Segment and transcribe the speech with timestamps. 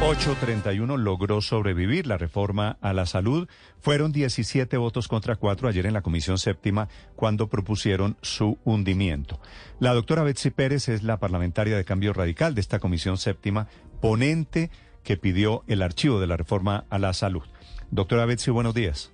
[0.00, 3.48] 831 logró sobrevivir la reforma a la salud.
[3.80, 9.40] Fueron 17 votos contra 4 ayer en la Comisión Séptima cuando propusieron su hundimiento.
[9.80, 13.66] La doctora Betsy Pérez es la parlamentaria de Cambio Radical de esta Comisión Séptima,
[14.00, 14.70] ponente
[15.02, 17.44] que pidió el archivo de la reforma a la salud.
[17.90, 19.12] Doctora Betsy, buenos días.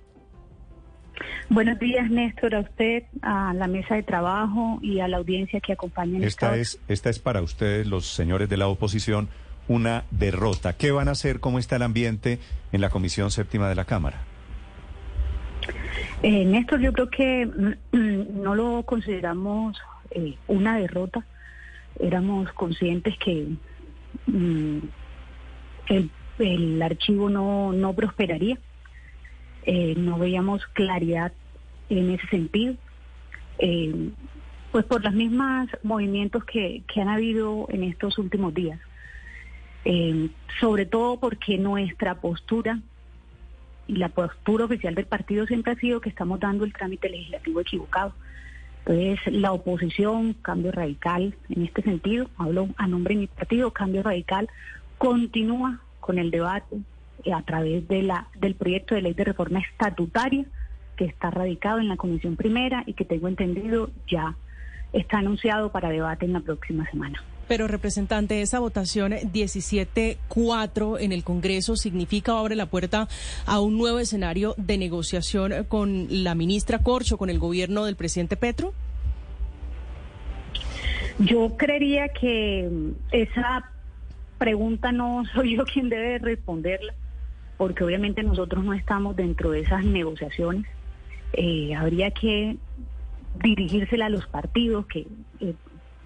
[1.49, 5.73] Buenos días, Néstor, a usted, a la mesa de trabajo y a la audiencia que
[5.73, 6.25] acompaña.
[6.25, 9.29] Esta es, esta es para ustedes, los señores de la oposición
[9.67, 10.73] una derrota.
[10.73, 11.39] ¿Qué van a hacer?
[11.39, 12.39] ¿Cómo está el ambiente
[12.71, 14.23] en la Comisión Séptima de la Cámara?
[16.23, 19.77] Eh, Néstor, yo creo que mm, no lo consideramos
[20.11, 21.25] eh, una derrota.
[21.99, 23.47] Éramos conscientes que
[24.27, 24.77] mm,
[26.39, 28.57] el, archivo no, no prosperaría.
[29.63, 31.31] Eh, no veíamos claridad
[31.89, 32.75] en ese sentido.
[33.59, 34.09] Eh,
[34.71, 38.79] pues por los mismos movimientos que, que han habido en estos últimos días.
[39.85, 42.79] Eh, sobre todo porque nuestra postura
[43.87, 47.61] y la postura oficial del partido siempre ha sido que estamos dando el trámite legislativo
[47.61, 48.13] equivocado.
[48.79, 54.03] Entonces, la oposición, Cambio Radical, en este sentido, hablo a nombre de mi partido, Cambio
[54.03, 54.49] Radical,
[54.97, 56.77] continúa con el debate
[57.31, 60.45] a través de la, del proyecto de ley de reforma estatutaria
[60.95, 64.35] que está radicado en la Comisión Primera y que tengo entendido ya
[64.93, 67.23] está anunciado para debate en la próxima semana.
[67.47, 73.07] Pero, representante, esa votación 17-4 en el Congreso significa o abre la puerta
[73.45, 78.35] a un nuevo escenario de negociación con la ministra Corcho, con el gobierno del presidente
[78.35, 78.73] Petro?
[81.19, 82.69] Yo creería que
[83.11, 83.71] esa
[84.37, 86.93] pregunta no soy yo quien debe responderla,
[87.57, 90.65] porque obviamente nosotros no estamos dentro de esas negociaciones.
[91.33, 92.57] Eh, habría que
[93.43, 95.07] dirigírsela a los partidos que
[95.39, 95.53] eh,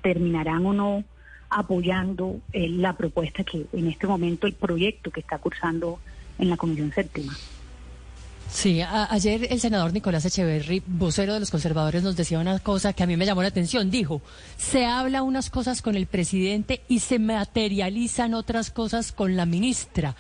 [0.01, 1.03] terminarán o no
[1.49, 5.99] apoyando eh, la propuesta que en este momento, el proyecto que está cursando
[6.37, 7.35] en la Comisión Séptima.
[8.49, 13.03] Sí, ayer el senador Nicolás Echeverry, vocero de los conservadores, nos decía una cosa que
[13.03, 13.91] a mí me llamó la atención.
[13.91, 14.23] Dijo,
[14.57, 20.15] se habla unas cosas con el presidente y se materializan otras cosas con la ministra.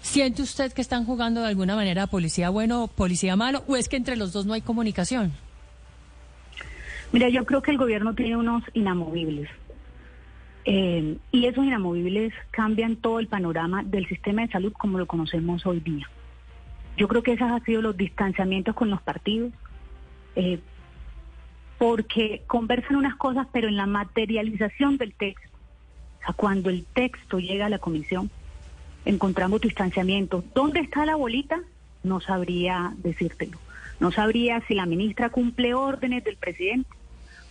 [0.00, 3.88] ¿Siente usted que están jugando de alguna manera policía bueno o policía malo o es
[3.88, 5.32] que entre los dos no hay comunicación?
[7.12, 9.50] Mira, yo creo que el gobierno tiene unos inamovibles.
[10.68, 15.64] Eh, y esos inamovibles cambian todo el panorama del sistema de salud como lo conocemos
[15.64, 16.10] hoy día.
[16.96, 19.52] Yo creo que esos han sido los distanciamientos con los partidos,
[20.34, 20.58] eh,
[21.78, 25.56] porque conversan unas cosas, pero en la materialización del texto,
[26.26, 28.28] a cuando el texto llega a la comisión,
[29.04, 30.42] encontramos distanciamientos.
[30.52, 31.60] ¿Dónde está la bolita?
[32.02, 33.58] No sabría decírtelo.
[34.00, 36.88] No sabría si la ministra cumple órdenes del presidente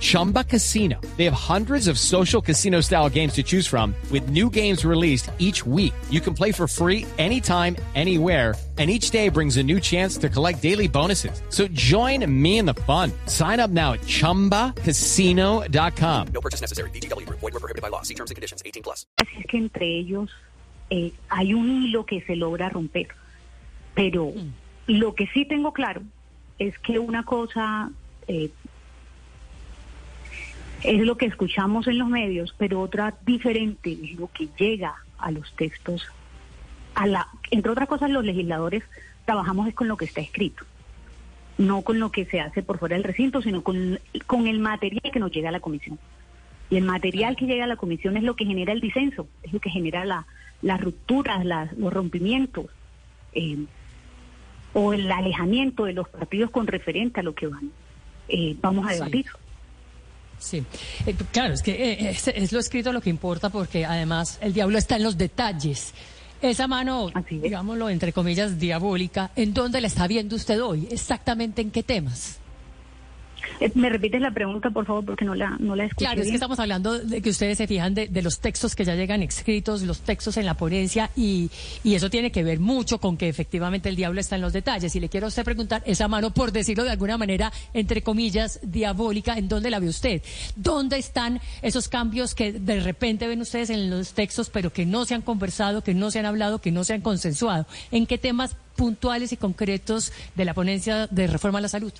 [0.00, 1.00] Chumba Casino.
[1.16, 5.30] They have hundreds of social casino style games to choose from with new games released
[5.38, 5.94] each week.
[6.10, 10.30] You can play for free anytime, anywhere and each day brings a new chance to
[10.30, 11.42] collect daily bonuses.
[11.50, 13.12] So join me in the fun.
[13.26, 16.26] Sign up now at ChumbaCasino.com.
[16.32, 16.88] No purchase necessary.
[16.96, 17.28] BGW.
[17.28, 18.00] Void were prohibited by law.
[18.00, 18.62] See terms and conditions.
[18.64, 19.04] 18 plus.
[19.18, 20.30] Así Es que entre ellos
[20.88, 23.08] eh, hay un hilo que se logra romper.
[23.94, 24.50] Pero mm.
[24.86, 26.00] lo que sí tengo claro
[26.58, 27.90] es que una cosa...
[28.28, 28.48] Eh,
[30.82, 35.30] es lo que escuchamos en los medios, pero otra diferente es lo que llega a
[35.30, 36.06] los textos
[37.06, 38.84] la, entre otras cosas, los legisladores
[39.24, 40.64] trabajamos es con lo que está escrito,
[41.58, 45.12] no con lo que se hace por fuera del recinto, sino con, con el material
[45.12, 45.98] que nos llega a la comisión.
[46.68, 49.52] Y el material que llega a la comisión es lo que genera el disenso, es
[49.52, 50.26] lo que genera la,
[50.62, 51.44] las rupturas,
[51.76, 52.66] los rompimientos
[53.32, 53.64] eh,
[54.72, 57.72] o el alejamiento de los partidos con referente a lo que van,
[58.28, 59.26] eh, vamos a debatir.
[59.26, 59.49] Sí,
[61.06, 64.78] eh, claro, es que es, es, lo escrito lo que importa porque además el diablo
[64.78, 65.92] está en los detalles.
[66.42, 70.88] Esa mano, digámoslo, entre comillas, diabólica, ¿en dónde la está viendo usted hoy?
[70.90, 72.38] ¿Exactamente en qué temas?
[73.60, 76.28] Eh, ¿Me repites la pregunta, por favor, porque no la, no la escuché Claro, es
[76.28, 79.22] que estamos hablando de que ustedes se fijan de, de los textos que ya llegan
[79.22, 81.50] escritos, los textos en la ponencia, y,
[81.84, 84.96] y eso tiene que ver mucho con que efectivamente el diablo está en los detalles.
[84.96, 88.60] Y le quiero a usted preguntar esa mano, por decirlo de alguna manera, entre comillas,
[88.62, 90.22] diabólica, ¿en dónde la ve usted?
[90.56, 95.04] ¿Dónde están esos cambios que de repente ven ustedes en los textos, pero que no
[95.04, 97.66] se han conversado, que no se han hablado, que no se han consensuado?
[97.90, 101.92] ¿En qué temas puntuales y concretos de la ponencia de reforma a la salud?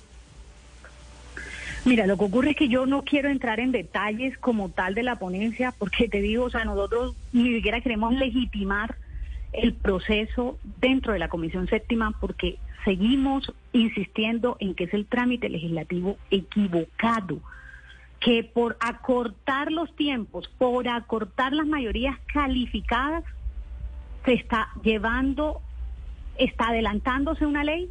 [1.83, 5.01] Mira, lo que ocurre es que yo no quiero entrar en detalles como tal de
[5.01, 8.95] la ponencia, porque te digo, o sea, nosotros ni siquiera queremos legitimar
[9.51, 15.49] el proceso dentro de la Comisión Séptima, porque seguimos insistiendo en que es el trámite
[15.49, 17.39] legislativo equivocado,
[18.19, 23.23] que por acortar los tiempos, por acortar las mayorías calificadas,
[24.23, 25.61] se está llevando,
[26.37, 27.89] está adelantándose una ley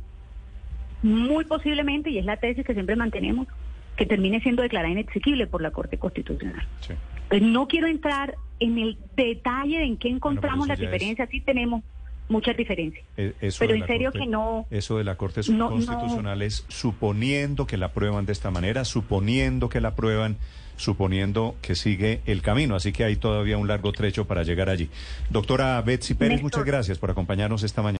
[1.03, 3.49] muy posiblemente, y es la tesis que siempre mantenemos,
[4.01, 6.67] que termine siendo declarada inexequible por la Corte Constitucional.
[6.81, 6.95] Sí.
[7.29, 11.29] Pues no quiero entrar en el detalle de en qué encontramos Bueno, las es- diferencias,
[11.31, 11.85] sí tenemos
[12.31, 13.05] muchas diferencias.
[13.19, 16.65] Eso Pero en serio Corte- que no- Eso de la Corte no- no- Constitucional es
[16.69, 20.39] suponiendo que la aprueban de esta manera, suponiendo que la aprueban,
[20.77, 22.77] suponiendo que sigue el camino.
[22.77, 24.89] Así que hay todavía un largo trecho para llegar allí.
[25.29, 26.45] Doctora Betsy Pérez, Néstor.
[26.45, 28.00] muchas gracias por acompañarnos esta mañana.